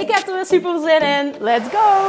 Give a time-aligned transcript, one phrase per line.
[0.00, 1.34] Ik heb er weer super zin in.
[1.40, 2.06] Let's go!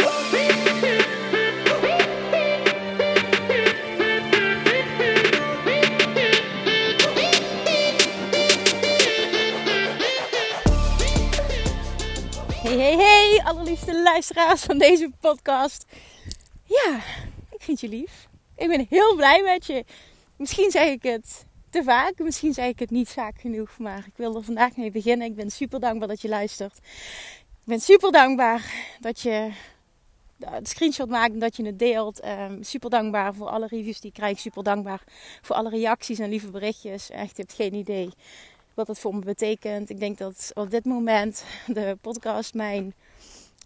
[12.61, 15.85] Hey, hey, hey, allerliefste luisteraars van deze podcast.
[16.63, 16.95] Ja,
[17.49, 18.27] ik vind je lief.
[18.55, 19.85] Ik ben heel blij met je.
[20.37, 24.13] Misschien zeg ik het te vaak, misschien zeg ik het niet vaak genoeg, maar ik
[24.15, 25.27] wil er vandaag mee beginnen.
[25.27, 26.79] Ik ben super dankbaar dat je luistert.
[27.67, 29.51] Ik ben super dankbaar dat je
[30.39, 32.25] het screenshot maakt en dat je het deelt.
[32.25, 34.39] Um, super dankbaar voor alle reviews die ik krijg.
[34.39, 35.03] Super dankbaar
[35.41, 37.09] voor alle reacties en lieve berichtjes.
[37.09, 38.09] Echt, je hebt geen idee
[38.73, 39.89] wat dat voor me betekent.
[39.89, 42.93] Ik denk dat op dit moment de podcast mijn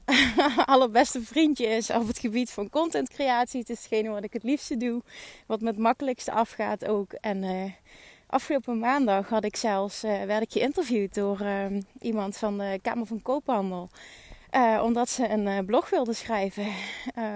[0.66, 3.60] allerbeste vriendje is op het gebied van contentcreatie.
[3.60, 5.02] Het is hetgene wat ik het liefste doe.
[5.46, 7.14] Wat me het makkelijkste afgaat ook.
[7.14, 7.72] En uh,
[8.32, 11.66] afgelopen maandag had ik zelfs, uh, werd ik geïnterviewd door uh,
[12.00, 13.90] iemand van de Kamer van Koophandel.
[14.56, 16.68] Uh, omdat ze een blog wilden schrijven.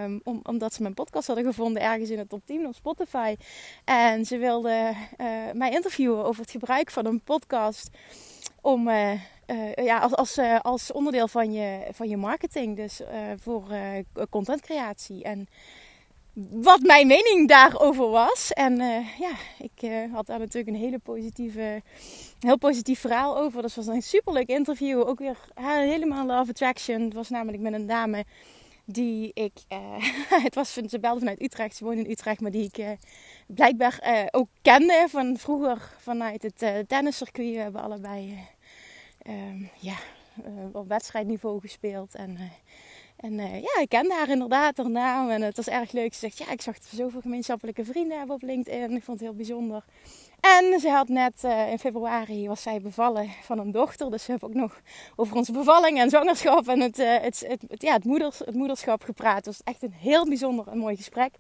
[0.04, 3.36] Um, om, omdat ze mijn podcast hadden gevonden ergens in het top 10 op Spotify.
[3.84, 7.90] En ze wilden uh, mij interviewen over het gebruik van een podcast.
[8.62, 8.90] Om
[9.76, 12.76] ja, als, als, als onderdeel van je, van je marketing.
[12.76, 13.02] Dus
[13.42, 13.64] voor
[14.30, 15.24] contentcreatie.
[15.24, 15.48] En
[16.36, 18.52] wat mijn mening daarover was.
[18.54, 21.82] En uh, ja, ik uh, had daar natuurlijk een hele positieve,
[22.40, 23.62] heel positief verhaal over.
[23.62, 25.08] Dat was een superleuk interview.
[25.08, 27.02] Ook weer helemaal love attraction.
[27.02, 28.26] Het was namelijk met een dame
[28.86, 29.54] die ik,
[30.46, 32.98] het was, ze belde vanuit Utrecht, ze woonde in Utrecht, maar die ik
[33.48, 37.54] blijkbaar ook kende van vroeger vanuit het tenniscircuit.
[37.54, 38.38] We hebben allebei
[39.80, 39.96] ja,
[40.72, 42.38] op wedstrijdniveau gespeeld en
[43.26, 45.30] en uh, ja, ik kende haar inderdaad, haar naam.
[45.30, 46.14] En het was erg leuk.
[46.14, 48.96] Ze zegt, ja, ik zag zoveel gemeenschappelijke vrienden hebben op LinkedIn.
[48.96, 49.84] Ik vond het heel bijzonder.
[50.40, 54.12] En ze had net uh, in februari, was zij bevallen van een dochter.
[54.12, 54.82] Dus we hebben ook nog
[55.16, 58.56] over onze bevalling en zwangerschap en het, uh, het, het, het, ja, het, moeders, het
[58.56, 59.36] moederschap gepraat.
[59.36, 61.34] Het was echt een heel bijzonder en mooi gesprek.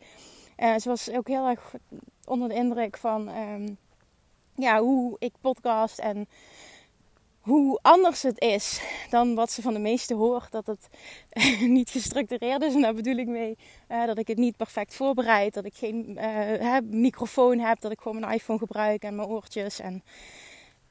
[0.57, 1.73] ze was ook heel erg
[2.25, 3.77] onder de indruk van um,
[4.55, 6.27] ja, hoe ik podcast en
[7.45, 10.51] hoe anders het is dan wat ze van de meesten hoort.
[10.51, 10.87] Dat het
[11.77, 12.73] niet gestructureerd is.
[12.73, 13.57] En daar bedoel ik mee
[13.89, 15.53] uh, dat ik het niet perfect voorbereid.
[15.53, 17.79] Dat ik geen uh, microfoon heb.
[17.79, 19.79] Dat ik gewoon mijn iPhone gebruik en mijn oortjes.
[19.79, 20.03] En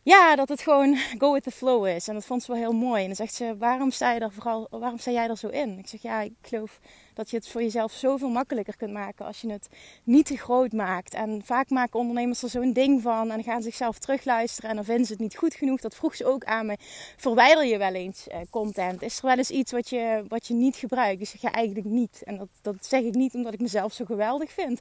[0.04, 2.08] ja, dat het gewoon go with the flow is.
[2.08, 3.00] En dat vond ze wel heel mooi.
[3.00, 5.78] En dan zegt ze, waarom sta, je er vooral, waarom sta jij er zo in?
[5.78, 6.80] Ik zeg, ja, ik geloof
[7.14, 9.68] dat je het voor jezelf zoveel makkelijker kunt maken als je het
[10.04, 11.14] niet te groot maakt.
[11.14, 15.06] En vaak maken ondernemers er zo'n ding van en gaan zichzelf terugluisteren en dan vinden
[15.06, 15.80] ze het niet goed genoeg.
[15.80, 16.76] Dat vroeg ze ook aan me.
[17.16, 19.02] Verwijder je wel eens uh, content?
[19.02, 21.20] Is er wel eens iets wat je, wat je niet gebruikt?
[21.20, 22.22] Ik zeg ja, eigenlijk niet.
[22.24, 24.80] En dat, dat zeg ik niet omdat ik mezelf zo geweldig vind.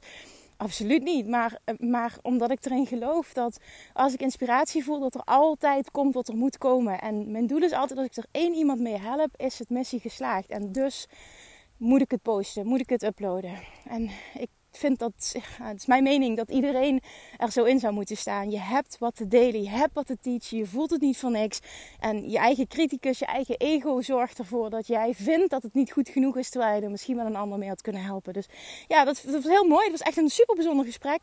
[0.56, 1.26] Absoluut niet.
[1.26, 3.58] Maar, eh, maar omdat ik erin geloof dat
[3.92, 7.00] als ik inspiratie voel, dat er altijd komt wat er moet komen.
[7.00, 10.00] En mijn doel is altijd dat ik er één iemand mee help, is het missie
[10.00, 10.50] geslaagd.
[10.50, 11.08] En dus
[11.76, 13.58] moet ik het posten, moet ik het uploaden.
[13.84, 17.00] En ik vind dat, het is mijn mening, dat iedereen
[17.36, 18.50] er zo in zou moeten staan.
[18.50, 21.30] Je hebt wat te delen, je hebt wat te teachen, je voelt het niet voor
[21.30, 21.60] niks.
[22.00, 25.92] En je eigen criticus, je eigen ego zorgt ervoor dat jij vindt dat het niet
[25.92, 28.32] goed genoeg is, terwijl je er misschien wel een ander mee had kunnen helpen.
[28.32, 28.46] Dus
[28.88, 29.82] ja, dat, was heel mooi.
[29.82, 31.22] Het was echt een super bijzonder gesprek.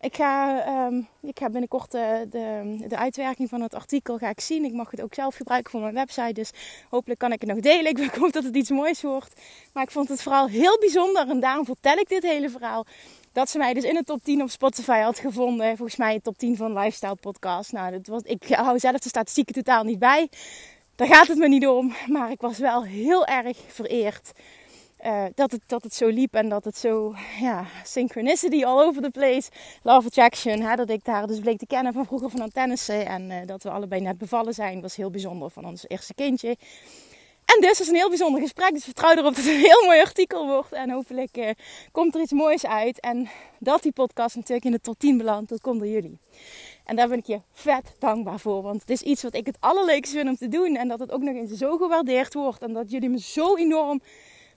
[0.00, 4.40] Ik ga, um, ik ga binnenkort de, de, de, uitwerking van het artikel ga ik
[4.40, 4.64] zien.
[4.64, 6.50] Ik mag het ook zelf gebruiken voor mijn website, dus
[6.88, 7.96] hopelijk kan ik het nog delen.
[7.96, 9.40] Ik hoop dat het iets moois wordt.
[9.72, 12.86] Maar ik vond het vooral heel bijzonder en daarom vertel ik dit hele verhaal
[13.32, 15.76] dat ze mij dus in de top 10 op Spotify had gevonden.
[15.76, 17.72] Volgens mij de top 10 van Lifestyle Podcast.
[17.72, 20.28] Nou, dat was, ik hou zelf de statistieken totaal niet bij.
[20.96, 21.94] Daar gaat het me niet om.
[22.06, 24.32] Maar ik was wel heel erg vereerd.
[25.06, 29.02] Uh, dat, het, dat het zo liep en dat het zo, ja, synchronicity all over
[29.02, 29.50] the place.
[29.82, 33.06] Love attraction, hè, dat ik daar dus bleek te kennen van vroeger van aan tennissen.
[33.06, 36.56] En uh, dat we allebei net bevallen zijn, was heel bijzonder van ons eerste kindje.
[37.54, 38.72] En dus is een heel bijzonder gesprek.
[38.72, 40.72] Dus vertrouw erop dat het een heel mooi artikel wordt.
[40.72, 41.50] En hopelijk uh,
[41.92, 43.00] komt er iets moois uit.
[43.00, 46.18] En dat die podcast natuurlijk in de top 10 belandt, dat komt door jullie.
[46.84, 48.62] En daar ben ik je vet dankbaar voor.
[48.62, 50.76] Want het is iets wat ik het allerleukste vind om te doen.
[50.76, 52.62] En dat het ook nog eens zo gewaardeerd wordt.
[52.62, 54.02] En dat jullie me zo enorm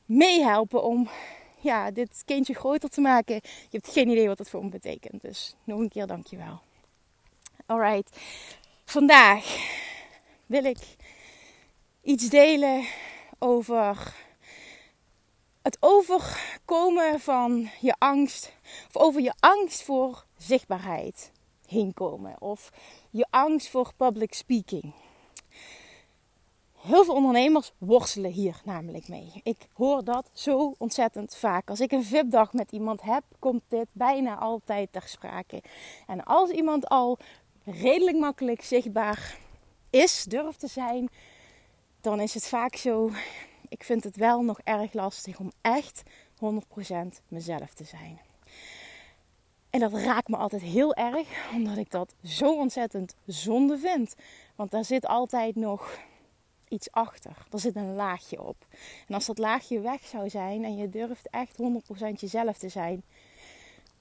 [0.06, 1.10] meehelpen om
[1.60, 3.36] ja, dit kindje groter te maken.
[3.44, 5.22] Je hebt geen idee wat dat voor me betekent.
[5.22, 6.62] Dus nog een keer dankjewel.
[7.66, 8.18] Alright.
[8.86, 9.46] Vandaag
[10.46, 10.78] wil ik
[12.04, 12.86] iets delen
[13.40, 14.16] over
[15.62, 18.54] het overkomen van je angst,
[18.88, 21.32] of over je angst voor zichtbaarheid
[21.68, 22.72] heen komen, of
[23.10, 24.94] je angst voor public speaking.
[26.80, 29.32] Heel veel ondernemers worstelen hier namelijk mee.
[29.44, 31.70] Ik hoor dat zo ontzettend vaak.
[31.70, 35.62] Als ik een VIP-dag met iemand heb, komt dit bijna altijd ter sprake.
[36.08, 37.18] En als iemand al
[37.66, 39.38] redelijk makkelijk zichtbaar
[39.90, 41.10] is, durft te zijn,
[42.04, 43.12] dan is het vaak zo.
[43.70, 46.04] Ik vind het wel nog erg lastig om echt
[46.36, 46.48] 100%
[47.28, 48.20] mezelf te zijn.
[49.70, 54.16] En dat raakt me altijd heel erg, omdat ik dat zo ontzettend zonde vind.
[54.56, 55.98] Want daar zit altijd nog
[56.68, 57.38] iets achter.
[57.52, 58.66] Er zit een laagje op.
[59.08, 61.66] En als dat laagje weg zou zijn en je durft echt 100%
[62.16, 63.04] jezelf te zijn,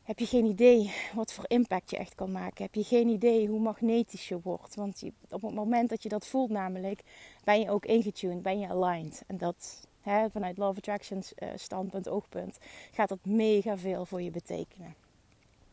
[0.02, 2.64] heb je geen idee wat voor impact je echt kan maken.
[2.64, 4.74] Heb je geen idee hoe magnetisch je wordt.
[4.74, 7.02] Want op het moment dat je dat voelt namelijk,
[7.44, 9.22] ben je ook ingetuned, ben je aligned.
[9.26, 12.58] En dat hè, vanuit Love Attraction uh, standpunt, oogpunt,
[12.92, 14.94] gaat dat mega veel voor je betekenen.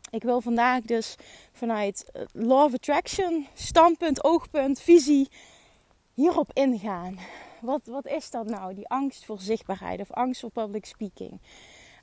[0.09, 1.15] Ik wil vandaag dus
[1.51, 5.29] vanuit uh, Love Attraction standpunt, oogpunt, visie
[6.13, 7.19] hierop ingaan.
[7.61, 11.39] Wat, wat is dat nou, die angst voor zichtbaarheid of angst voor public speaking?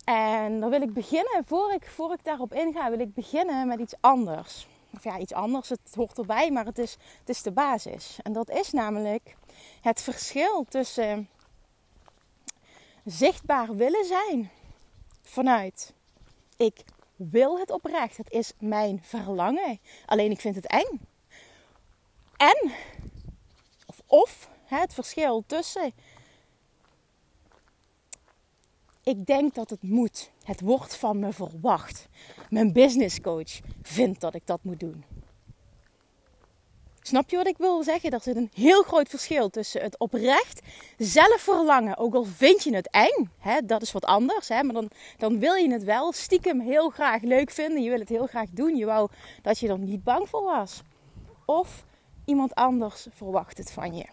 [0.07, 3.81] En dan wil ik beginnen, voor ik, voor ik daarop inga, wil ik beginnen met
[3.81, 4.67] iets anders.
[4.95, 8.19] Of ja, iets anders, het hoort erbij, maar het is, het is de basis.
[8.23, 9.37] En dat is namelijk
[9.81, 11.29] het verschil tussen
[13.05, 14.51] zichtbaar willen zijn
[15.23, 15.93] vanuit
[16.57, 16.85] ik
[17.17, 21.01] wil het oprecht, het is mijn verlangen, alleen ik vind het eng.
[22.37, 22.73] En
[24.07, 25.93] of het verschil tussen
[29.07, 30.31] ik denk dat het moet.
[30.45, 32.09] Het wordt van me verwacht.
[32.51, 35.05] Mijn business coach vindt dat ik dat moet doen.
[37.01, 38.11] Snap je wat ik wil zeggen?
[38.11, 40.61] Er zit een heel groot verschil tussen het oprecht
[40.99, 41.97] zelf verlangen.
[41.97, 44.49] Ook al vind je het eng, hè, dat is wat anders.
[44.49, 47.83] Hè, maar dan, dan wil je het wel stiekem heel graag leuk vinden.
[47.83, 48.77] Je wil het heel graag doen.
[48.77, 49.11] Je wou
[49.43, 50.83] dat je er niet bang voor was.
[51.45, 51.85] Of
[52.25, 54.07] iemand anders verwacht het van je.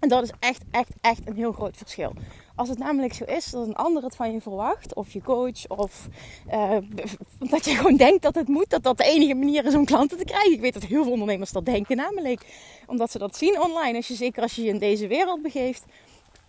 [0.00, 2.12] En dat is echt, echt, echt een heel groot verschil.
[2.60, 5.68] Als het namelijk zo is dat een ander het van je verwacht, of je coach,
[5.68, 6.08] of
[6.52, 6.76] uh,
[7.50, 10.18] dat je gewoon denkt dat het moet, dat dat de enige manier is om klanten
[10.18, 10.52] te krijgen.
[10.52, 12.46] Ik weet dat heel veel ondernemers dat denken, namelijk
[12.86, 13.96] omdat ze dat zien online.
[13.96, 15.84] Als je, zeker als je je in deze wereld begeeft,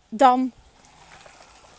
[0.10, 0.52] dan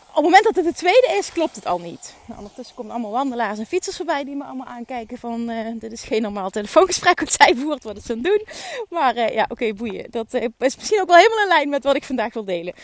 [0.08, 2.14] op het moment dat het de tweede is, klopt het al niet.
[2.26, 5.50] Nou, ondertussen komen allemaal wandelaars en fietsers voorbij die me allemaal aankijken van...
[5.50, 8.46] Uh, dit is geen normaal telefoongesprek wat zij voert, wat is ze aan doen.
[8.88, 10.10] Maar uh, ja, oké, boeien.
[10.10, 12.74] Dat is misschien ook wel helemaal in lijn met wat ik vandaag wil delen.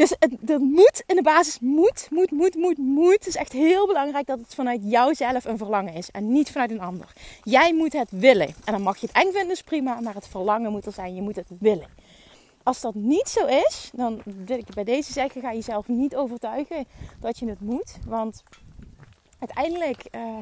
[0.00, 3.12] Dus het, dat moet in de basis, moet, moet, moet, moet, moet.
[3.12, 6.70] Het is echt heel belangrijk dat het vanuit jouzelf een verlangen is en niet vanuit
[6.70, 7.12] een ander.
[7.42, 8.46] Jij moet het willen.
[8.46, 11.14] En dan mag je het eng vinden, is prima, maar het verlangen moet er zijn.
[11.14, 11.88] Je moet het willen.
[12.62, 16.86] Als dat niet zo is, dan wil ik bij deze zeggen: ga jezelf niet overtuigen
[17.20, 17.96] dat je het moet.
[18.06, 18.42] Want
[19.38, 20.38] uiteindelijk uh,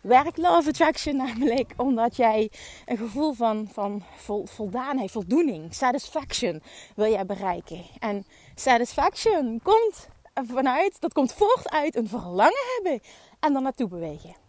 [0.00, 2.50] werkt Love Attraction namelijk omdat jij
[2.86, 6.62] een gevoel van, van vol, voldaanheid, voldoening, satisfaction
[6.96, 7.82] wil jij bereiken.
[7.98, 13.00] En satisfaction komt vanuit, dat komt voort uit een verlangen hebben
[13.40, 14.42] en dan naartoe bewegen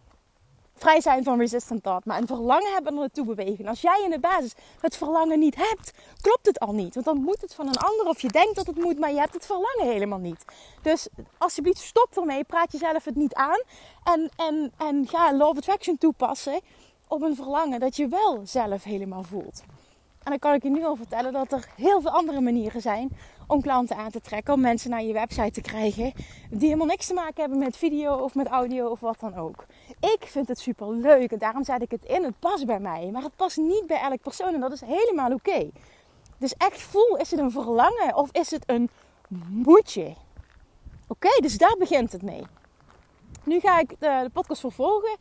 [0.76, 3.66] vrij zijn van resistant thought, maar een verlangen hebben er naartoe bewegen.
[3.66, 6.94] Als jij in de basis het verlangen niet hebt, klopt het al niet.
[6.94, 9.18] Want dan moet het van een ander of je denkt dat het moet, maar je
[9.18, 10.44] hebt het verlangen helemaal niet.
[10.82, 11.08] Dus
[11.38, 13.62] alsjeblieft stop ermee, praat jezelf het niet aan
[14.04, 16.60] en, en, en ga Law of Attraction toepassen
[17.08, 19.62] op een verlangen dat je wel zelf helemaal voelt.
[20.22, 23.16] En dan kan ik je nu al vertellen dat er heel veel andere manieren zijn
[23.46, 26.12] om klanten aan te trekken, om mensen naar je website te krijgen,
[26.50, 29.64] die helemaal niks te maken hebben met video of met audio of wat dan ook.
[30.00, 32.24] Ik vind het super leuk en daarom zet ik het in.
[32.24, 35.32] Het past bij mij, maar het past niet bij elk persoon en dat is helemaal
[35.32, 35.70] oké.
[36.38, 38.90] Dus echt voel, is het een verlangen of is het een
[39.48, 40.14] moetje?
[41.08, 42.42] Oké, dus daar begint het mee.
[43.44, 45.16] Nu ga ik de, de podcast vervolgen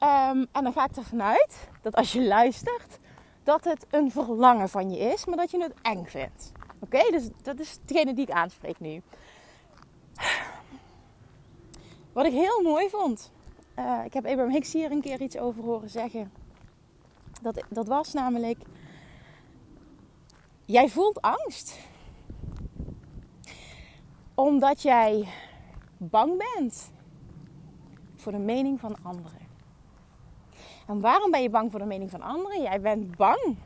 [0.00, 2.98] um, en dan ga ik ervan uit dat als je luistert,
[3.44, 6.52] dat het een verlangen van je is, maar dat je het eng vindt.
[6.82, 9.02] Oké, dus dat is degene die ik aanspreek nu.
[12.12, 13.32] Wat ik heel mooi vond.
[13.78, 16.32] Uh, ik heb Abraham Hicks hier een keer iets over horen zeggen.
[17.42, 18.58] Dat, dat was namelijk.
[20.64, 21.78] Jij voelt angst.
[24.34, 25.28] Omdat jij
[25.96, 26.90] bang bent
[28.16, 29.40] voor de mening van anderen.
[30.86, 32.62] En waarom ben je bang voor de mening van anderen?
[32.62, 33.56] Jij bent bang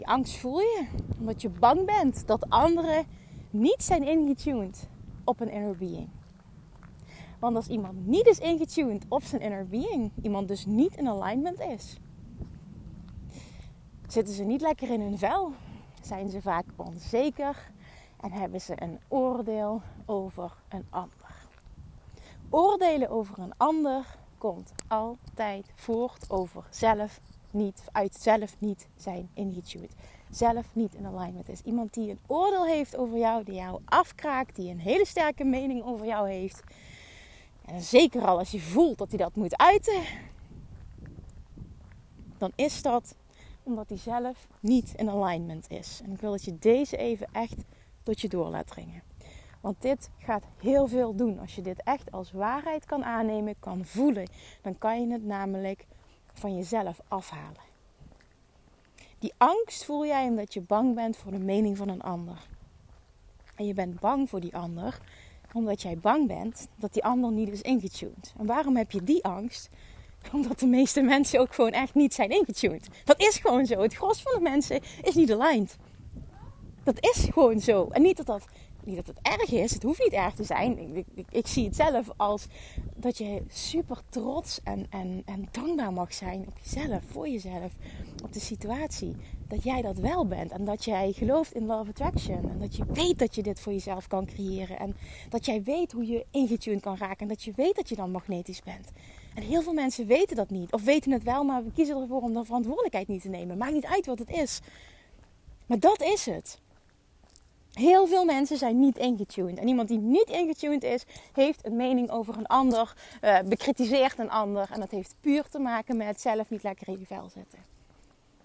[0.00, 0.86] die angst voel je
[1.18, 3.06] omdat je bang bent dat anderen
[3.50, 4.88] niet zijn ingetuned
[5.24, 6.08] op een inner being.
[7.38, 11.60] Want als iemand niet is ingetuned op zijn inner being, iemand dus niet in alignment
[11.60, 11.98] is,
[14.06, 15.52] zitten ze niet lekker in hun vel.
[16.02, 17.70] Zijn ze vaak onzeker,
[18.20, 21.48] en hebben ze een oordeel over een ander.
[22.50, 27.20] Oordelen over een ander komt altijd voort over zelf
[27.52, 29.92] niet, uit zelf niet zijn ingetuned.
[30.30, 31.62] Zelf niet in alignment is.
[31.62, 35.84] Iemand die een oordeel heeft over jou, die jou afkraakt, die een hele sterke mening
[35.84, 36.62] over jou heeft.
[37.64, 40.02] En zeker al als je voelt dat hij dat moet uiten,
[42.38, 43.14] dan is dat
[43.62, 46.00] omdat hij zelf niet in alignment is.
[46.04, 47.56] En ik wil dat je deze even echt
[48.02, 49.02] tot je door laat dringen.
[49.60, 51.38] Want dit gaat heel veel doen.
[51.38, 54.28] Als je dit echt als waarheid kan aannemen, kan voelen,
[54.62, 55.86] dan kan je het namelijk
[56.34, 57.68] van jezelf afhalen.
[59.18, 62.46] Die angst voel jij omdat je bang bent voor de mening van een ander.
[63.54, 65.00] En je bent bang voor die ander
[65.52, 68.32] omdat jij bang bent dat die ander niet is ingetuned.
[68.38, 69.68] En waarom heb je die angst?
[70.32, 72.88] Omdat de meeste mensen ook gewoon echt niet zijn ingetuned.
[73.04, 73.80] Dat is gewoon zo.
[73.80, 75.76] Het gros van de mensen is niet aligned.
[76.84, 77.88] Dat is gewoon zo.
[77.90, 78.46] En niet dat dat
[78.86, 80.96] niet dat het erg is, het hoeft niet erg te zijn.
[80.96, 82.46] Ik, ik, zie het zelf als
[82.96, 87.72] dat je super trots en, en, en dankbaar mag zijn op jezelf, voor jezelf,
[88.22, 89.16] op de situatie.
[89.48, 92.50] Dat jij dat wel bent en dat jij gelooft in love attraction.
[92.50, 94.78] En dat je weet dat je dit voor jezelf kan creëren.
[94.78, 94.96] En
[95.28, 97.18] dat jij weet hoe je ingetuned kan raken.
[97.18, 98.88] En dat je weet dat je dan magnetisch bent.
[99.34, 100.72] En heel veel mensen weten dat niet.
[100.72, 103.58] Of weten het wel, maar we kiezen ervoor om de verantwoordelijkheid niet te nemen.
[103.58, 104.60] Maakt niet uit wat het is.
[105.66, 106.58] Maar dat is het.
[107.72, 109.58] Heel veel mensen zijn niet ingetuned.
[109.58, 114.30] En iemand die niet ingetuned is, heeft een mening over een ander, uh, bekritiseert een
[114.30, 114.68] ander.
[114.72, 117.58] En dat heeft puur te maken met zelf niet lekker in je vel zitten.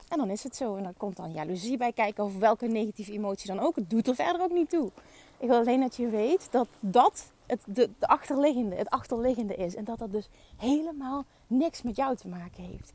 [0.07, 0.75] En dan is het zo.
[0.75, 3.75] En dan komt dan jaloezie bij kijken of welke negatieve emotie dan ook.
[3.75, 4.91] Het doet er verder ook niet toe.
[5.37, 9.75] Ik wil alleen dat je weet dat dat het, de achterliggende, het achterliggende is.
[9.75, 12.91] En dat dat dus helemaal niks met jou te maken heeft.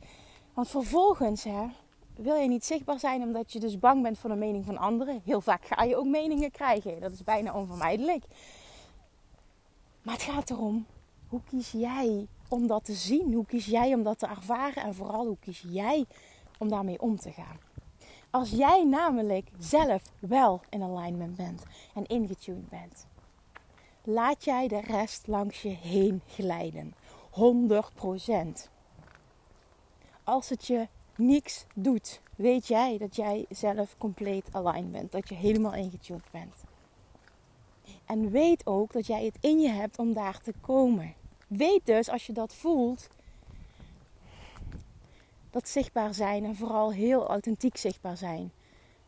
[0.53, 1.65] Want vervolgens, hè,
[2.21, 5.21] wil je niet zichtbaar zijn omdat je dus bang bent voor de mening van anderen.
[5.25, 6.99] Heel vaak ga je ook meningen krijgen.
[6.99, 8.23] Dat is bijna onvermijdelijk.
[10.01, 10.85] Maar het gaat erom,
[11.27, 13.33] hoe kies jij om dat te zien?
[13.33, 14.83] Hoe kies jij om dat te ervaren?
[14.83, 16.05] En vooral, hoe kies jij
[16.57, 17.59] om daarmee om te gaan?
[18.29, 21.63] Als jij namelijk zelf wel in alignment bent
[21.93, 23.05] en ingetuned bent,
[24.03, 26.93] laat jij de rest langs je heen glijden.
[27.31, 28.69] 100%.
[30.23, 30.87] Als het je
[31.25, 35.11] niks doet, weet jij dat jij zelf compleet aligned bent.
[35.11, 36.55] Dat je helemaal ingetuned bent.
[38.05, 41.13] En weet ook dat jij het in je hebt om daar te komen.
[41.47, 43.09] Weet dus als je dat voelt,
[45.49, 48.51] dat zichtbaar zijn en vooral heel authentiek zichtbaar zijn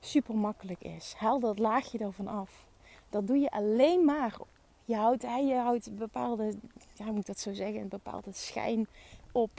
[0.06, 1.14] super makkelijk is.
[1.18, 2.66] Haal dat laagje ervan af.
[3.10, 4.38] Dat doe je alleen maar.
[4.86, 6.54] Je houdt, je houdt bepaalde,
[6.94, 8.88] ja, moet dat zo zeggen, een bepaalde schijn
[9.32, 9.52] op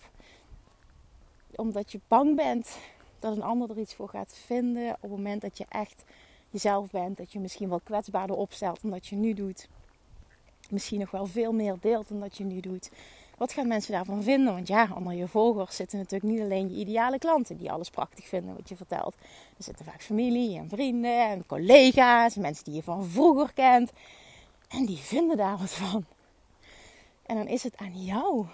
[1.58, 2.78] omdat je bang bent
[3.18, 4.90] dat een ander er iets voor gaat vinden.
[4.90, 6.04] Op het moment dat je echt
[6.50, 7.16] jezelf bent.
[7.16, 9.68] Dat je misschien wel kwetsbaarder opstelt dan dat je nu doet.
[10.70, 12.90] Misschien nog wel veel meer deelt dan dat je nu doet.
[13.36, 14.54] Wat gaan mensen daarvan vinden?
[14.54, 18.28] Want ja, onder je volgers zitten natuurlijk niet alleen je ideale klanten die alles prachtig
[18.28, 19.14] vinden wat je vertelt.
[19.56, 23.92] Er zitten vaak familie en vrienden en collega's, mensen die je van vroeger kent.
[24.68, 26.04] En die vinden daar wat van.
[27.26, 28.46] En dan is het aan jou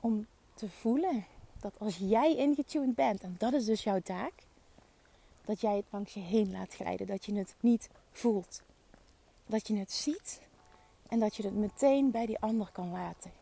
[0.00, 0.26] om
[0.58, 1.24] te voelen
[1.60, 4.32] dat als jij ingetuned bent, en dat is dus jouw taak,
[5.44, 7.06] dat jij het langs je heen laat glijden.
[7.06, 8.62] Dat je het niet voelt.
[9.46, 10.40] Dat je het ziet
[11.08, 13.32] en dat je het meteen bij die ander kan laten.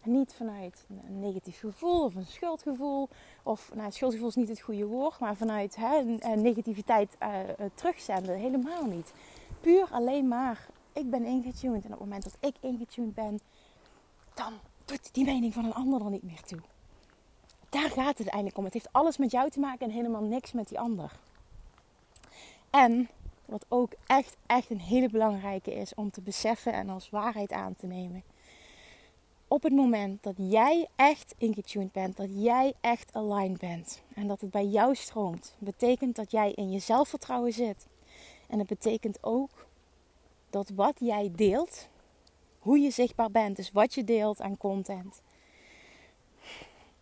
[0.00, 3.08] En niet vanuit een negatief gevoel of een schuldgevoel.
[3.42, 6.02] Of nou, schuldgevoel is niet het goede woord, maar vanuit hè,
[6.36, 7.38] negativiteit uh,
[7.74, 8.36] terugzenden.
[8.36, 9.12] Helemaal niet.
[9.60, 11.84] Puur alleen maar, ik ben ingetuned.
[11.84, 13.40] En op het moment dat ik ingetuned ben,
[14.34, 14.52] dan
[15.12, 16.60] die mening van een ander er niet meer toe.
[17.68, 18.64] Daar gaat het eigenlijk om.
[18.64, 21.12] Het heeft alles met jou te maken en helemaal niks met die ander.
[22.70, 23.08] En
[23.44, 27.74] wat ook echt, echt een hele belangrijke is om te beseffen en als waarheid aan
[27.74, 28.22] te nemen.
[29.48, 34.40] Op het moment dat jij echt ingetuned bent, dat jij echt aligned bent en dat
[34.40, 37.86] het bij jou stroomt, betekent dat jij in je zelfvertrouwen zit.
[38.48, 39.66] En het betekent ook
[40.50, 41.88] dat wat jij deelt,
[42.60, 45.22] hoe je zichtbaar bent, dus wat je deelt aan content,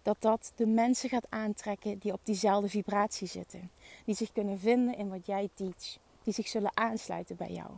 [0.03, 3.71] dat dat de mensen gaat aantrekken die op diezelfde vibratie zitten.
[4.05, 5.99] Die zich kunnen vinden in wat jij teach.
[6.23, 7.71] Die zich zullen aansluiten bij jou.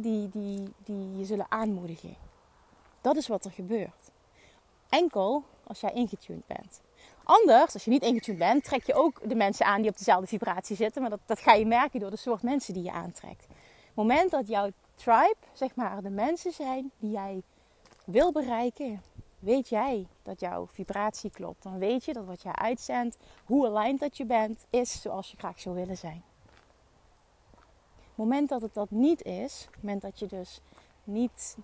[0.00, 2.16] die, die, die je zullen aanmoedigen.
[3.00, 4.10] Dat is wat er gebeurt.
[4.88, 6.80] Enkel als jij ingetuned bent.
[7.24, 10.26] Anders, als je niet ingetuned bent, trek je ook de mensen aan die op dezelfde
[10.26, 11.00] vibratie zitten.
[11.00, 13.46] Maar dat, dat ga je merken door de soort mensen die je aantrekt.
[13.48, 17.42] Het moment dat jouw tribe, zeg maar, de mensen zijn die jij
[18.04, 19.02] wil bereiken,
[19.38, 21.62] weet jij dat jouw vibratie klopt.
[21.62, 25.36] Dan weet je dat wat jij uitzendt, hoe aligned dat je bent, is zoals je
[25.36, 26.22] graag zou willen zijn.
[28.14, 30.60] moment dat het dat niet is, op het moment dat je dus
[31.04, 31.56] niet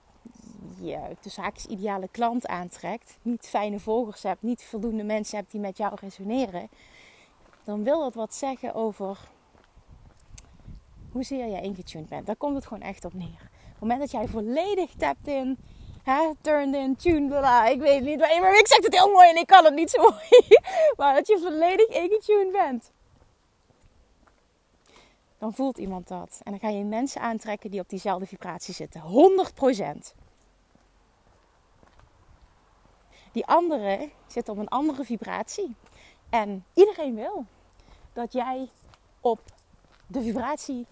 [0.81, 5.61] je tussen haakjes ideale klant aantrekt, niet fijne volgers hebt, niet voldoende mensen hebt die
[5.61, 6.69] met jou resoneren,
[7.64, 9.19] dan wil dat wat zeggen over
[11.14, 12.26] hoezeer jij ingetuned bent.
[12.26, 13.50] Daar komt het gewoon echt op neer.
[13.64, 15.59] Op het moment dat jij volledig tapt in,
[16.02, 19.37] hè, turned in, tuned, bla, ik weet niet, maar ik zeg het heel mooi en
[19.37, 20.59] ik kan het niet zo mooi,
[20.97, 22.92] maar dat je volledig ingetuned bent.
[25.38, 26.40] Dan voelt iemand dat.
[26.42, 29.02] En dan ga je mensen aantrekken die op diezelfde vibratie zitten.
[30.12, 30.14] 100%.
[33.33, 35.76] Die andere zit op een andere vibratie.
[36.30, 37.44] En iedereen wil
[38.12, 38.68] dat jij
[39.21, 39.40] op
[40.06, 40.87] de vibratie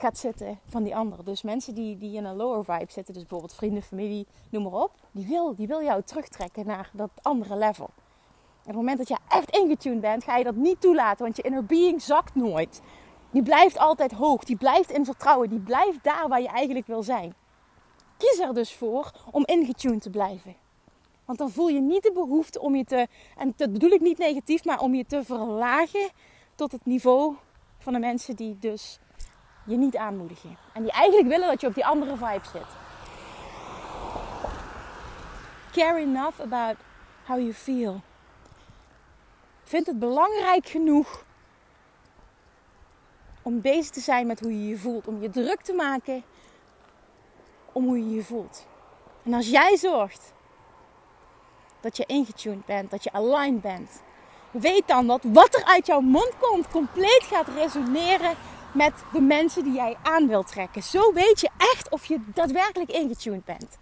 [0.00, 1.22] gaat zitten van die andere.
[1.22, 4.72] Dus mensen die, die in een lower vibe zitten, dus bijvoorbeeld vrienden, familie, noem maar
[4.82, 7.90] op, die wil, die wil jou terugtrekken naar dat andere level.
[7.94, 11.36] En op het moment dat je echt ingetuned bent, ga je dat niet toelaten, want
[11.36, 12.82] je inner being zakt nooit.
[13.30, 17.02] Die blijft altijd hoog, die blijft in vertrouwen, die blijft daar waar je eigenlijk wil
[17.02, 17.34] zijn.
[18.16, 20.54] Kies er dus voor om ingetuned te blijven.
[21.24, 24.18] Want dan voel je niet de behoefte om je te, en dat bedoel ik niet
[24.18, 26.10] negatief, maar om je te verlagen
[26.54, 27.36] tot het niveau
[27.78, 28.98] van de mensen die dus
[29.68, 30.56] je niet aanmoedigen.
[30.72, 32.66] En die eigenlijk willen dat je op die andere vibe zit.
[35.72, 36.76] Care enough about
[37.24, 38.00] how you feel.
[39.64, 41.24] Vind het belangrijk genoeg
[43.42, 45.06] om bezig te zijn met hoe je je voelt.
[45.06, 46.22] Om je druk te maken
[47.72, 48.66] om hoe je je voelt.
[49.24, 50.32] En als jij zorgt
[51.80, 54.02] dat je ingetuned bent, dat je aligned bent.
[54.50, 58.36] Weet dan dat wat er uit jouw mond komt compleet gaat resoneren
[58.72, 60.82] met de mensen die jij aan wilt trekken.
[60.82, 63.78] Zo weet je echt of je daadwerkelijk ingetuned bent.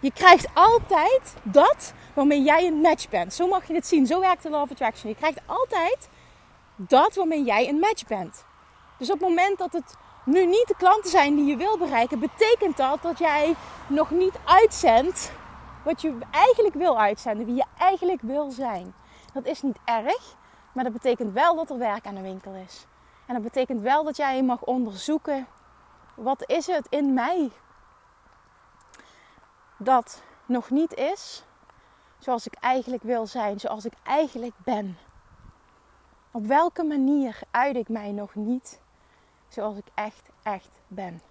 [0.00, 3.34] Je krijgt altijd dat waarmee jij een match bent.
[3.34, 4.06] Zo mag je het zien.
[4.06, 5.10] Zo werkt de Law of Attraction.
[5.10, 6.08] Je krijgt altijd
[6.76, 8.44] dat waarmee jij een match bent.
[8.98, 12.18] Dus op het moment dat het nu niet de klanten zijn die je wil bereiken,
[12.18, 13.54] betekent dat dat jij
[13.86, 15.32] nog niet uitzendt
[15.84, 18.94] wat je eigenlijk wil uitzenden, wie je eigenlijk wil zijn.
[19.32, 20.36] Dat is niet erg,
[20.74, 22.86] maar dat betekent wel dat er werk aan de winkel is.
[23.26, 25.46] En dat betekent wel dat jij mag onderzoeken,
[26.14, 27.50] wat is het in mij
[29.76, 31.44] dat nog niet is
[32.18, 34.98] zoals ik eigenlijk wil zijn, zoals ik eigenlijk ben.
[36.30, 38.80] Op welke manier uit ik mij nog niet
[39.48, 41.22] zoals ik echt, echt ben?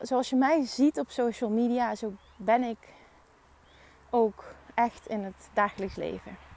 [0.00, 2.88] Zoals je mij ziet op social media, zo ben ik
[4.10, 6.47] ook echt in het dagelijks leven.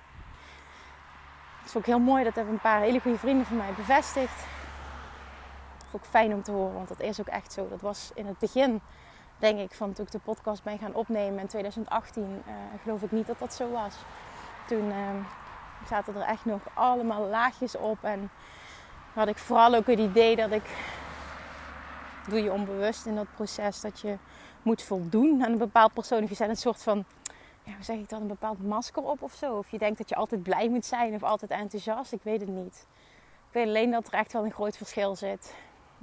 [1.71, 4.37] Is ook heel mooi, dat hebben een paar hele goede vrienden van mij bevestigd.
[5.77, 7.67] Is ook fijn om te horen, want dat is ook echt zo.
[7.69, 8.81] Dat was in het begin,
[9.37, 13.01] denk ik, van toen ik de podcast ben gaan opnemen in 2018, uh, eh, geloof
[13.01, 13.95] ik niet dat dat zo was.
[14.67, 14.95] Toen uh,
[15.87, 18.29] zaten er echt nog allemaal laagjes op en
[19.13, 20.65] had ik vooral ook het idee dat ik,
[22.27, 24.17] doe je onbewust in dat proces, dat je
[24.61, 26.23] moet voldoen aan een bepaald persoon.
[26.23, 27.05] Of je zet een soort van,
[27.63, 29.57] ja, hoe zeg ik dat, een bepaald masker op of zo.
[29.57, 32.11] Of je denkt dat je altijd blij moet zijn of altijd enthousiast.
[32.11, 32.85] Ik weet het niet.
[33.47, 35.55] Ik weet alleen dat er echt wel een groot verschil zit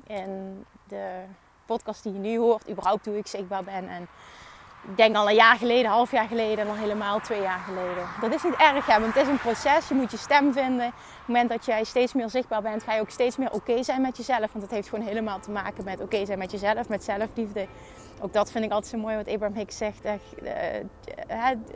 [0.06, 1.22] in de
[1.66, 2.70] podcast die je nu hoort.
[2.70, 3.88] Überhaupt hoe ik zichtbaar ben.
[3.88, 4.08] En
[4.88, 8.06] ik denk al een jaar geleden, half jaar geleden en al helemaal twee jaar geleden.
[8.20, 9.88] Dat is niet erg, ja, want het is een proces.
[9.88, 10.86] Je moet je stem vinden.
[10.86, 13.82] Op het moment dat jij steeds meer zichtbaar bent, ga je ook steeds meer oké
[13.82, 14.52] zijn met jezelf.
[14.52, 17.66] Want het heeft gewoon helemaal te maken met oké zijn met jezelf, met zelfliefde
[18.20, 20.04] ook dat vind ik altijd zo mooi wat Abraham Hicks zegt.
[20.04, 20.12] Uh,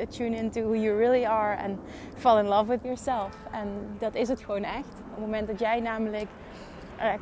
[0.09, 1.79] tune into who you really are and
[2.17, 3.29] fall in love with yourself.
[3.53, 4.89] En dat is het gewoon echt.
[4.99, 6.27] Op het moment dat jij namelijk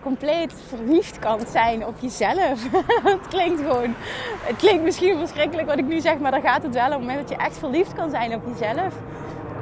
[0.03, 2.71] compleet verliefd kan zijn op jezelf.
[3.03, 3.95] het klinkt gewoon,
[4.43, 6.87] het klinkt misschien verschrikkelijk wat ik nu zeg, maar daar gaat het wel.
[6.87, 8.95] Op het moment dat je echt verliefd kan zijn op jezelf.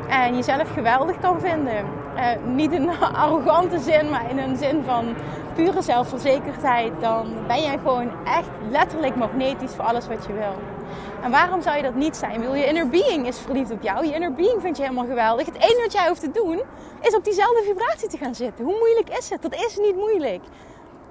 [0.09, 1.85] En jezelf geweldig kan vinden.
[2.55, 5.14] Niet in een arrogante zin, maar in een zin van
[5.64, 10.55] pure zelfverzekerdheid, dan ben jij gewoon echt letterlijk magnetisch voor alles wat je wil.
[11.23, 12.40] En waarom zou je dat niet zijn?
[12.40, 14.07] Wil je inner being is verliefd op jou.
[14.07, 15.47] Je inner being vind je helemaal geweldig.
[15.47, 16.62] Het enige wat jij hoeft te doen,
[17.01, 18.64] is op diezelfde vibratie te gaan zitten.
[18.64, 19.42] Hoe moeilijk is het?
[19.42, 20.44] Dat is niet moeilijk.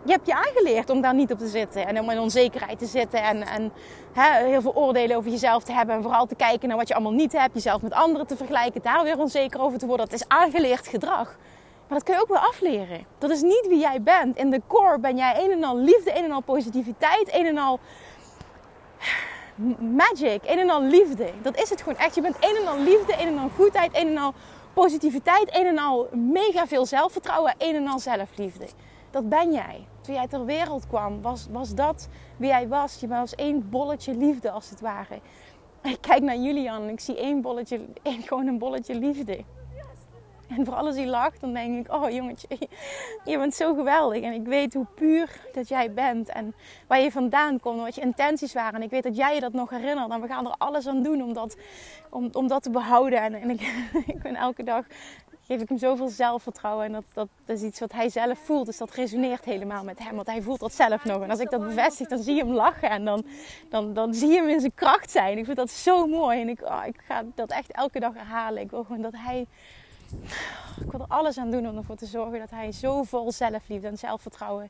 [0.03, 1.87] Je hebt je aangeleerd om daar niet op te zitten.
[1.87, 3.23] En om in onzekerheid te zitten.
[3.23, 3.71] En, en
[4.45, 5.95] heel veel oordelen over jezelf te hebben.
[5.95, 7.53] En vooral te kijken naar wat je allemaal niet hebt.
[7.53, 8.81] Jezelf met anderen te vergelijken.
[8.81, 10.09] Daar weer onzeker over te worden.
[10.09, 11.37] Dat is aangeleerd gedrag.
[11.87, 13.05] Maar dat kun je ook wel afleren.
[13.17, 14.37] Dat is niet wie jij bent.
[14.37, 17.57] In de core ben jij een en al liefde, een en al positiviteit, een en
[17.57, 17.79] al
[19.79, 21.29] magic, een en al liefde.
[21.41, 22.15] Dat is het gewoon echt.
[22.15, 24.33] Je bent een en al liefde, een en al goedheid, een en al
[24.73, 28.67] positiviteit, een en al mega veel zelfvertrouwen, een en al zelfliefde.
[29.11, 29.87] Dat ben jij.
[30.01, 32.99] Toen jij ter wereld kwam, was, was dat wie jij was.
[32.99, 35.19] Je was één bolletje liefde als het ware.
[35.83, 39.43] Ik kijk naar Julian en ik zie één bolletje, gewoon een bolletje liefde.
[40.47, 42.47] En voor alles die lacht, dan denk ik, oh jongetje,
[43.25, 44.21] je bent zo geweldig.
[44.21, 46.55] En ik weet hoe puur dat jij bent en
[46.87, 48.73] waar je vandaan komt, wat je intenties waren.
[48.73, 50.11] En ik weet dat jij je dat nog herinnert.
[50.11, 51.57] En we gaan er alles aan doen om dat,
[52.09, 53.21] om, om dat te behouden.
[53.21, 53.61] En, en ik,
[54.13, 54.85] ik ben elke dag
[55.47, 56.85] geef ik hem zoveel zelfvertrouwen.
[56.85, 58.65] En dat, dat, is iets wat hij zelf voelt.
[58.65, 60.15] Dus dat resoneert helemaal met hem.
[60.15, 61.21] Want hij voelt dat zelf nog.
[61.21, 62.89] En als ik dat bevestig, dan zie je hem lachen.
[62.89, 63.25] En dan,
[63.69, 65.37] dan, dan zie je hem in zijn kracht zijn.
[65.37, 66.41] Ik vind dat zo mooi.
[66.41, 68.61] En ik, oh, ik ga dat echt elke dag herhalen.
[68.61, 69.47] Ik wil gewoon dat hij...
[70.81, 73.87] Ik wil er alles aan doen om ervoor te zorgen dat hij zo vol zelfliefde
[73.87, 74.69] en zelfvertrouwen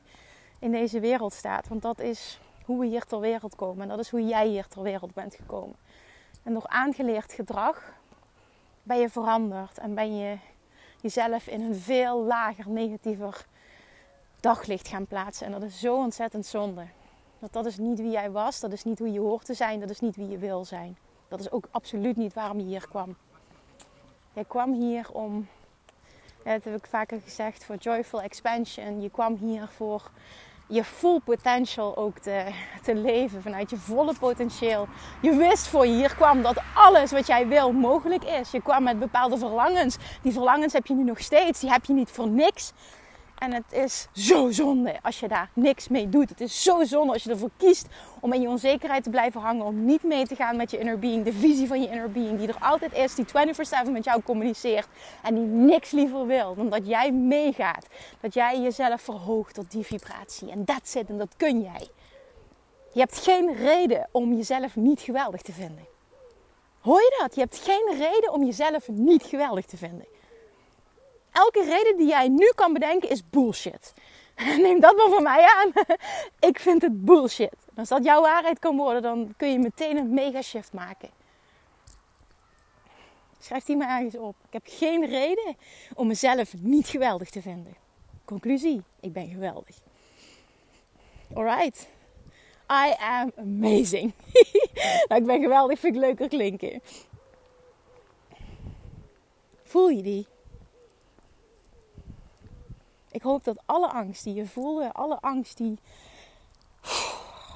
[0.58, 1.68] in deze wereld staat.
[1.68, 3.82] Want dat is hoe we hier ter wereld komen.
[3.82, 5.76] En dat is hoe jij hier ter wereld bent gekomen.
[6.42, 7.92] En door aangeleerd gedrag
[8.82, 10.38] ben je veranderd en ben je
[11.00, 13.46] jezelf in een veel lager, negatiever
[14.40, 15.46] daglicht gaan plaatsen.
[15.46, 16.86] En dat is zo ontzettend zonde.
[17.38, 19.80] Want dat is niet wie jij was, dat is niet hoe je hoort te zijn,
[19.80, 20.96] dat is niet wie je wil zijn.
[21.28, 23.16] Dat is ook absoluut niet waarom je hier kwam.
[24.32, 25.48] Jij kwam hier om,
[26.44, 29.00] dat heb ik vaker gezegd, voor joyful expansion.
[29.00, 30.10] Je kwam hier voor
[30.68, 32.44] je full potential ook te,
[32.82, 33.42] te leven.
[33.42, 34.88] Vanuit je volle potentieel.
[35.20, 38.50] Je wist voor je hier kwam dat alles wat jij wil mogelijk is.
[38.50, 39.96] Je kwam met bepaalde verlangens.
[40.22, 41.60] Die verlangens heb je nu nog steeds.
[41.60, 42.72] Die heb je niet voor niks.
[43.38, 46.28] En het is zo zonde als je daar niks mee doet.
[46.28, 47.86] Het is zo zonde als je ervoor kiest
[48.20, 49.64] om in je onzekerheid te blijven hangen.
[49.64, 51.24] Om niet mee te gaan met je inner being.
[51.24, 52.38] De visie van je inner being.
[52.38, 53.14] Die er altijd is.
[53.14, 54.86] Die 24-7 met jou communiceert.
[55.22, 57.86] En die niks liever wil dan dat jij meegaat.
[58.20, 60.50] Dat jij jezelf verhoogt tot die vibratie.
[60.50, 61.88] En dat zit en dat kun jij.
[62.92, 65.86] Je hebt geen reden om jezelf niet geweldig te vinden.
[66.80, 67.34] Hoor je dat?
[67.34, 70.06] Je hebt geen reden om jezelf niet geweldig te vinden
[71.38, 73.94] elke reden die jij nu kan bedenken is bullshit.
[74.64, 75.72] Neem dat maar van mij aan.
[76.50, 77.56] Ik vind het bullshit.
[77.76, 81.10] Als dat jouw waarheid kan worden, dan kun je meteen een mega shift maken.
[83.40, 84.36] Schrijf die maar ergens op.
[84.46, 85.56] Ik heb geen reden
[85.94, 87.76] om mezelf niet geweldig te vinden.
[88.24, 89.76] Conclusie: ik ben geweldig.
[91.34, 91.88] Alright.
[92.70, 94.12] I am amazing.
[95.08, 96.82] nou, ik ben geweldig, vind ik leuker klinken.
[99.62, 100.26] Voel je die?
[103.18, 105.78] Ik hoop dat alle angst die je voelde, alle angst die,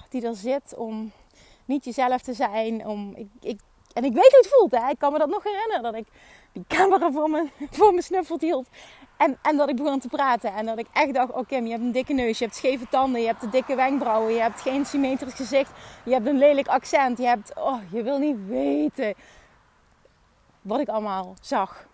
[0.08, 1.12] die er zit om
[1.64, 2.86] niet jezelf te zijn.
[2.86, 3.60] Om, ik, ik,
[3.92, 4.70] en ik weet hoe het voelt.
[4.70, 4.88] Hè?
[4.88, 5.82] Ik kan me dat nog herinneren.
[5.82, 6.06] Dat ik
[6.52, 8.68] die camera voor me, voor me snuffeld hield.
[9.16, 10.54] En, en dat ik begon te praten.
[10.54, 12.38] En dat ik echt dacht, oh Kim, je hebt een dikke neus.
[12.38, 13.20] Je hebt scheve tanden.
[13.20, 14.32] Je hebt een dikke wenkbrauwen.
[14.32, 15.70] Je hebt geen symmetrisch gezicht.
[16.04, 17.18] Je hebt een lelijk accent.
[17.18, 19.14] Je hebt, oh, je wil niet weten
[20.62, 21.86] wat ik allemaal zag.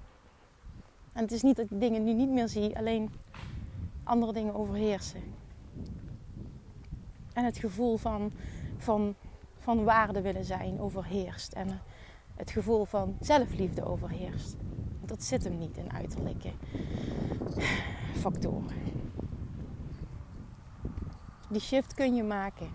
[1.13, 2.79] En het is niet dat ik dingen nu niet meer zie.
[2.79, 3.11] Alleen
[4.09, 5.23] andere dingen overheersen.
[7.33, 8.33] En het gevoel van,
[8.77, 9.15] van,
[9.59, 11.53] van waarde willen zijn overheerst.
[11.53, 11.81] En
[12.37, 14.57] het gevoel van zelfliefde overheerst.
[15.05, 16.53] Dat zit hem niet in uiterlijke
[18.13, 18.77] factoren.
[21.49, 22.69] Die shift kun je maken.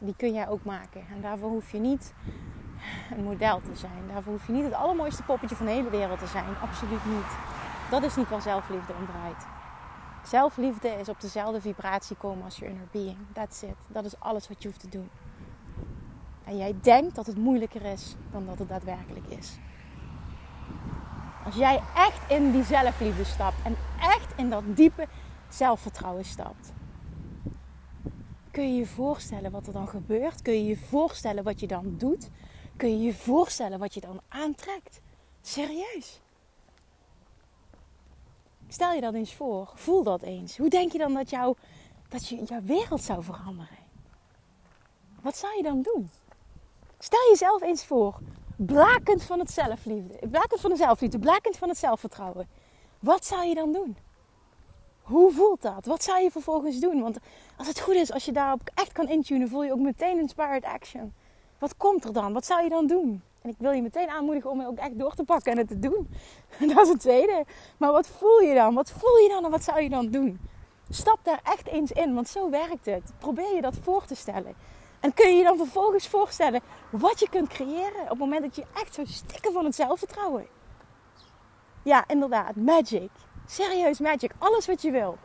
[0.00, 1.00] Die kun jij ook maken.
[1.14, 2.14] En daarvoor hoef je niet
[3.16, 4.08] een model te zijn.
[4.08, 6.56] Daarvoor hoef je niet het allermooiste poppetje van de hele wereld te zijn.
[6.62, 7.36] Absoluut niet.
[7.90, 9.53] Dat is niet waar zelfliefde om draait.
[10.24, 13.16] Zelfliefde is op dezelfde vibratie komen als je inner being.
[13.32, 13.76] That's it.
[13.86, 15.10] Dat is alles wat je hoeft te doen.
[16.44, 19.58] En jij denkt dat het moeilijker is dan dat het daadwerkelijk is.
[21.44, 25.06] Als jij echt in die zelfliefde stapt en echt in dat diepe
[25.48, 26.72] zelfvertrouwen stapt,
[28.50, 30.42] kun je je voorstellen wat er dan gebeurt?
[30.42, 32.30] Kun je je voorstellen wat je dan doet?
[32.76, 35.00] Kun je je voorstellen wat je dan aantrekt?
[35.40, 36.20] Serieus.
[38.74, 39.72] Stel je dat eens voor.
[39.74, 40.56] Voel dat eens.
[40.56, 41.56] Hoe denk je dan dat, jou,
[42.08, 43.78] dat je, jouw wereld zou veranderen?
[45.22, 46.10] Wat zou je dan doen?
[46.98, 48.18] Stel jezelf eens voor.
[48.56, 50.28] Blakend van het zelfliefde.
[50.28, 51.18] Blakend van de zelfliefde.
[51.18, 52.48] Blakend van het zelfvertrouwen.
[52.98, 53.96] Wat zou je dan doen?
[55.02, 55.86] Hoe voelt dat?
[55.86, 57.00] Wat zou je vervolgens doen?
[57.00, 57.18] Want
[57.56, 60.64] als het goed is, als je daarop echt kan intunen, voel je ook meteen inspired
[60.64, 61.14] action.
[61.58, 62.32] Wat komt er dan?
[62.32, 63.22] Wat zou je dan doen?
[63.44, 65.78] En ik wil je meteen aanmoedigen om ook echt door te pakken en het te
[65.78, 66.08] doen.
[66.74, 67.44] Dat is het tweede.
[67.76, 68.74] Maar wat voel je dan?
[68.74, 70.40] Wat voel je dan en wat zou je dan doen?
[70.88, 73.12] Stap daar echt eens in, want zo werkt het.
[73.18, 74.54] Probeer je dat voor te stellen.
[75.00, 78.56] En kun je je dan vervolgens voorstellen wat je kunt creëren op het moment dat
[78.56, 80.46] je echt zou stikken van het zelfvertrouwen.
[81.82, 83.10] Ja, inderdaad, magic.
[83.46, 84.32] Serieus magic.
[84.38, 85.18] Alles wat je wil.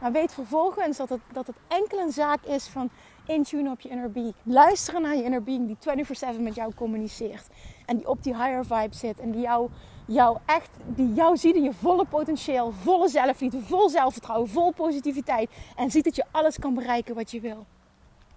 [0.00, 2.90] Maar weet vervolgens dat het, dat het enkel een zaak is van
[3.26, 4.34] intune op je inner being.
[4.42, 7.48] Luisteren naar je inner being die 24/7 met jou communiceert.
[7.86, 9.18] En die op die higher vibe zit.
[9.18, 9.70] En die jou,
[10.06, 12.72] jou echt, die jou ziet in je volle potentieel.
[12.72, 15.50] Volle zelfliefde, vol zelfvertrouwen, vol positiviteit.
[15.76, 17.66] En ziet dat je alles kan bereiken wat je wil.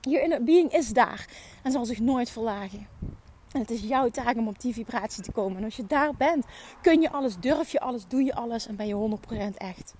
[0.01, 1.27] Je inner being is daar
[1.63, 2.87] en zal zich nooit verlagen.
[3.51, 5.57] En het is jouw taak om op die vibratie te komen.
[5.57, 6.45] En als je daar bent,
[6.81, 9.93] kun je alles, durf je alles, doe je alles en ben je 100% echt.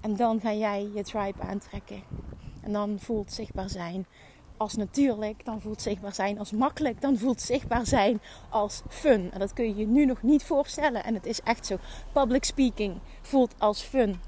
[0.00, 2.02] En dan ga jij je tribe aantrekken.
[2.68, 4.06] En dan voelt zichtbaar zijn
[4.56, 9.30] als natuurlijk, dan voelt zichtbaar zijn als makkelijk, dan voelt zichtbaar zijn als fun.
[9.32, 11.04] En dat kun je je nu nog niet voorstellen.
[11.04, 11.76] En het is echt zo.
[12.12, 14.20] Public speaking voelt als fun.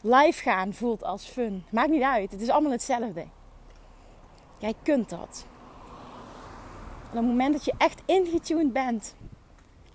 [0.00, 1.64] Live gaan voelt als fun.
[1.70, 3.24] Maakt niet uit, het is allemaal hetzelfde.
[4.58, 5.46] Jij kunt dat.
[7.02, 9.14] En op het moment dat je echt ingetuned bent,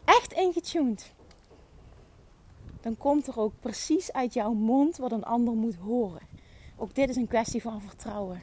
[0.06, 1.14] echt ingetuned,
[2.82, 6.38] dan komt er ook precies uit jouw mond wat een ander moet horen.
[6.82, 8.42] Ook dit is een kwestie van vertrouwen.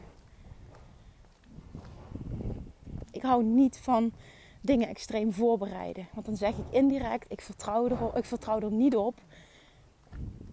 [3.11, 4.13] Ik hou niet van
[4.61, 6.09] dingen extreem voorbereiden.
[6.15, 9.21] Want dan zeg ik indirect, ik vertrouw er, ik vertrouw er niet op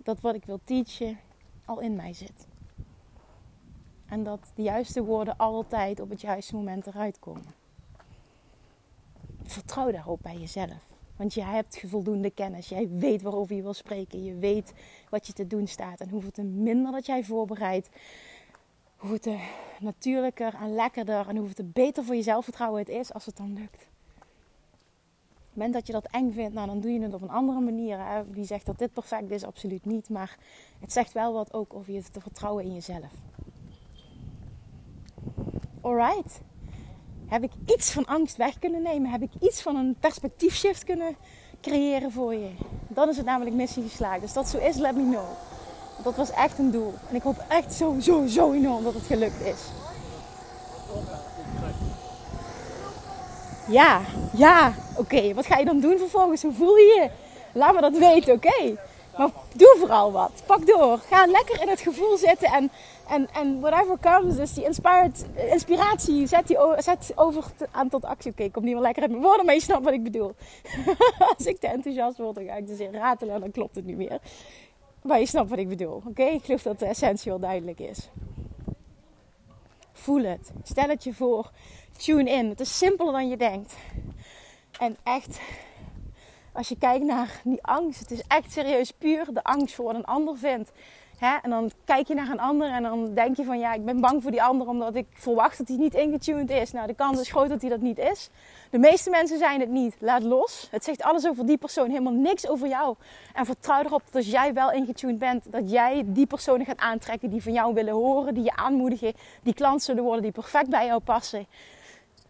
[0.03, 1.19] dat wat ik wil teachen
[1.65, 2.47] al in mij zit.
[4.05, 7.53] En dat de juiste woorden altijd op het juiste moment eruit komen.
[9.43, 10.92] Vertrouw daarop bij jezelf.
[11.15, 12.69] Want jij hebt voldoende kennis.
[12.69, 14.23] Jij weet waarover je wil spreken.
[14.23, 14.73] Je weet
[15.09, 15.99] wat je te doen staat.
[15.99, 17.89] En hoeveel te minder dat jij voorbereidt,
[18.97, 19.39] hoe te
[19.79, 23.53] natuurlijker en lekkerder en hoeveel te beter voor je zelfvertrouwen het is als het dan
[23.53, 23.87] lukt.
[25.53, 27.29] Op het moment dat je dat eng vindt, nou, dan doe je het op een
[27.29, 27.97] andere manier.
[27.99, 28.23] Hè?
[28.25, 29.43] Wie zegt dat dit perfect is?
[29.43, 30.09] Absoluut niet.
[30.09, 30.37] Maar
[30.79, 33.11] het zegt wel wat ook over je te vertrouwen in jezelf.
[35.81, 36.41] Alright.
[37.27, 39.11] Heb ik iets van angst weg kunnen nemen?
[39.11, 41.15] Heb ik iets van een perspectiefshift kunnen
[41.61, 42.49] creëren voor je?
[42.87, 44.21] Dan is het namelijk missie geslaagd.
[44.21, 45.25] Dus dat zo is, let me know.
[46.03, 46.93] Dat was echt een doel.
[47.09, 49.61] En ik hoop echt zo, zo, zo enorm dat het gelukt is.
[53.67, 54.01] Ja,
[54.33, 55.33] ja, oké.
[55.33, 56.41] Wat ga je dan doen vervolgens?
[56.41, 57.09] Hoe voel je je?
[57.59, 58.75] Laat me dat weten, oké?
[59.17, 60.31] Maar doe vooral wat.
[60.45, 60.99] Pak door.
[61.09, 62.71] Ga lekker in het gevoel zitten en
[63.07, 68.31] en, en whatever comes, dus die inspired, inspiratie, zet, die, zet over aan tot actie.
[68.31, 70.35] Oké, ik kom niet meer lekker uit mijn woorden, maar je snapt wat ik bedoel.
[71.37, 73.85] Als ik te enthousiast word, dan ga ik dus in ratelen en dan klopt het
[73.85, 74.19] niet meer.
[75.03, 76.01] Maar je snapt wat ik bedoel.
[76.07, 78.09] Oké, ik geloof dat de essentie wel duidelijk is.
[79.93, 80.51] Voel het.
[80.63, 81.51] Stel het je voor.
[81.97, 82.49] Tune in.
[82.49, 83.75] Het is simpeler dan je denkt.
[84.79, 85.39] En echt,
[86.51, 89.95] als je kijkt naar die angst, het is echt serieus puur de angst voor wat
[89.95, 90.71] een ander vindt.
[91.23, 91.37] Hè?
[91.41, 94.01] En dan kijk je naar een ander en dan denk je van ja, ik ben
[94.01, 96.71] bang voor die ander omdat ik verwacht dat hij niet ingetuned is.
[96.71, 98.29] Nou, de kans is groot dat hij dat niet is.
[98.69, 99.95] De meeste mensen zijn het niet.
[99.99, 100.67] Laat los.
[100.71, 102.95] Het zegt alles over die persoon, helemaal niks over jou.
[103.33, 107.29] En vertrouw erop dat als jij wel ingetuned bent, dat jij die personen gaat aantrekken
[107.29, 110.85] die van jou willen horen, die je aanmoedigen, die klant zullen worden, die perfect bij
[110.85, 111.47] jou passen.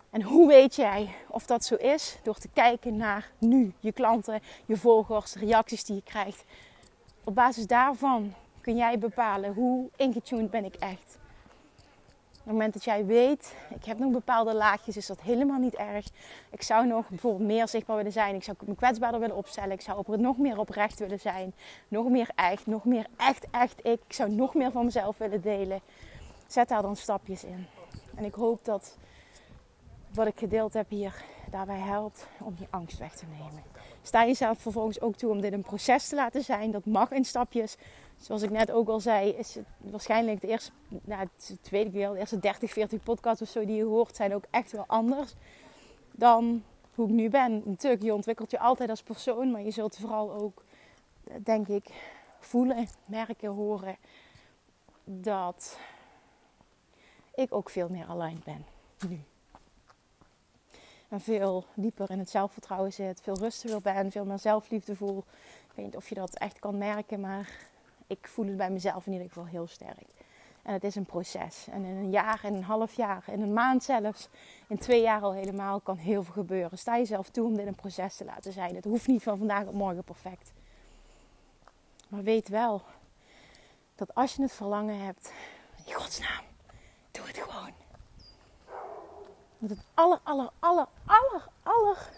[0.10, 2.18] En hoe weet jij of dat zo is?
[2.24, 6.44] Door te kijken naar nu, je klanten, je volgers, de reacties die je krijgt.
[7.24, 11.18] Op basis daarvan kun jij bepalen hoe ingetuned ben ik echt.
[12.32, 15.76] Op het moment dat jij weet, ik heb nog bepaalde laagjes, is dat helemaal niet
[15.76, 16.08] erg.
[16.50, 18.36] Ik zou nog bijvoorbeeld meer zichtbaar willen zijn.
[18.36, 19.72] Ik zou me kwetsbaarder willen opstellen.
[19.72, 21.54] Ik zou op, nog meer oprecht willen zijn.
[21.88, 24.02] Nog meer echt, nog meer echt, echt ik.
[24.08, 25.82] Ik zou nog meer van mezelf willen delen.
[26.48, 27.66] Zet daar dan stapjes in.
[28.16, 28.98] En ik hoop dat
[30.14, 33.64] wat ik gedeeld heb hier daarbij helpt om die angst weg te nemen.
[34.02, 36.72] Sta jezelf vervolgens ook toe om dit een proces te laten zijn.
[36.72, 37.78] Dat mag in stapjes
[38.24, 42.12] zoals ik net ook al zei, is het waarschijnlijk de eerste, nou, het tweede keer,
[42.12, 45.34] de eerste 30, 40 podcasts of zo die je hoort, zijn ook echt wel anders
[46.12, 46.64] dan
[46.96, 47.62] hoe ik nu ben.
[47.66, 50.64] Natuurlijk, je ontwikkelt je altijd als persoon, maar je zult vooral ook,
[51.44, 51.86] denk ik,
[52.40, 53.96] voelen, merken, horen
[55.04, 55.78] dat
[57.34, 58.66] ik ook veel meer aligned ben
[59.10, 59.20] nu.
[61.08, 65.24] En veel dieper in het zelfvertrouwen zit, veel rustiger ben, veel meer zelfliefde voel.
[65.70, 67.72] Ik weet niet of je dat echt kan merken, maar
[68.08, 70.08] ik voel het bij mezelf in ieder geval heel sterk.
[70.64, 71.68] En het is een proces.
[71.72, 74.30] En in een jaar, in een half jaar, in een maand zelfs,
[74.68, 76.78] in twee jaar al helemaal, kan heel veel gebeuren.
[76.78, 78.76] Sta jezelf toe om dit een proces te laten zijn.
[78.76, 80.52] Het hoeft niet van vandaag op morgen perfect.
[82.08, 82.82] Maar weet wel
[83.96, 85.34] dat als je het verlangen hebt,
[85.86, 86.44] in godsnaam,
[87.12, 87.74] doe het gewoon.
[89.58, 92.10] Want het aller, aller, aller, aller, aller,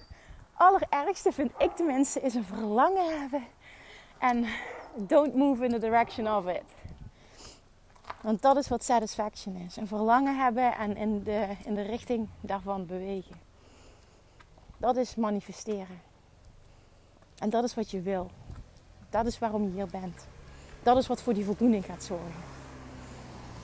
[0.53, 3.43] allerergste vind ik tenminste, is een verlangen hebben.
[4.17, 4.45] En
[4.97, 6.63] don't move in the direction of it.
[8.21, 9.77] Want dat is wat satisfaction is.
[9.77, 13.35] Een verlangen hebben en in de, in de richting daarvan bewegen.
[14.77, 16.01] Dat is manifesteren.
[17.37, 18.29] En dat is wat je wil.
[19.09, 20.27] Dat is waarom je hier bent.
[20.83, 22.43] Dat is wat voor die voldoening gaat zorgen.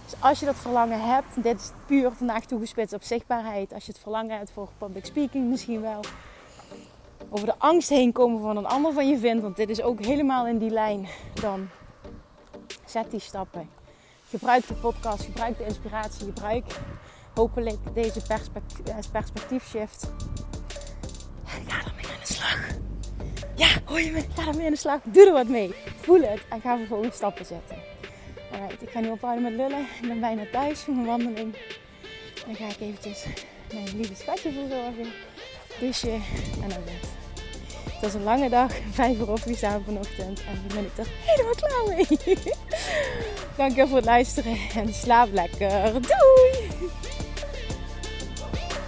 [0.06, 3.74] Dus als je dat verlangen hebt, dit is puur vandaag toegespitst op zichtbaarheid.
[3.74, 6.02] Als je het verlangen hebt voor public speaking misschien wel
[7.30, 10.00] over de angst heen komen van een ander van je vindt, want dit is ook
[10.00, 11.70] helemaal in die lijn, dan
[12.86, 13.70] zet die stappen.
[14.30, 16.66] Gebruik de podcast, gebruik de inspiratie, gebruik
[17.36, 20.12] hopelijk deze perspectief, eh, perspectief shift.
[21.46, 22.68] Ga ermee aan de slag.
[23.56, 24.24] Ja, hoor je me?
[24.36, 25.00] Ga ermee aan de slag.
[25.04, 25.74] Doe er wat mee.
[26.02, 27.78] Voel het en ga vervolgens stappen zetten.
[28.52, 29.86] Alright, ik ga nu ophouden met lullen.
[30.02, 31.56] Ik ben bijna thuis voor mijn wandeling.
[32.46, 33.26] Dan ga ik eventjes
[33.74, 35.14] mijn lieve schatje verzorgen.
[35.80, 36.24] Douchen
[36.62, 37.10] en naar bed.
[37.84, 38.72] Het was een lange dag.
[38.92, 40.40] Vijf uur opgestaan vanochtend.
[40.40, 42.38] En nu ben ik er helemaal klaar mee.
[43.58, 44.58] Dankjewel voor het luisteren.
[44.76, 45.92] En slaap lekker.
[45.92, 46.70] Doei!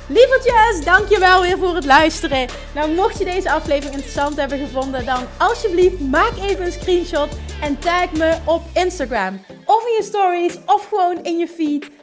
[0.07, 2.47] Lievertjes, dankjewel weer voor het luisteren.
[2.73, 7.29] Nou, mocht je deze aflevering interessant hebben gevonden, dan alsjeblieft maak even een screenshot
[7.61, 9.45] en tag me op Instagram.
[9.65, 11.89] Of in je stories, of gewoon in je feed.